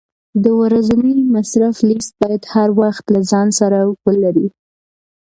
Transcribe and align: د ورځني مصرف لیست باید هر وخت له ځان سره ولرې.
د 0.43 0.45
ورځني 0.61 1.15
مصرف 1.33 1.75
لیست 1.87 2.11
باید 2.21 2.43
هر 2.53 2.69
وخت 2.81 3.03
له 3.13 3.19
ځان 3.31 3.47
سره 3.59 3.79
ولرې. 4.05 4.47